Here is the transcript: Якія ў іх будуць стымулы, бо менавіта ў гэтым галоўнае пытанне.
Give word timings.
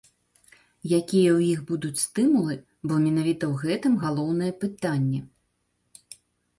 Якія 0.99 1.29
ў 1.37 1.39
іх 1.53 1.59
будуць 1.69 2.03
стымулы, 2.05 2.55
бо 2.87 2.93
менавіта 3.05 3.43
ў 3.53 3.65
гэтым 3.67 3.93
галоўнае 4.09 4.53
пытанне. 4.67 5.25